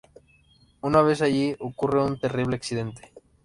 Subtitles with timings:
[0.81, 3.11] Una vez allí ocurre un terrible accidente.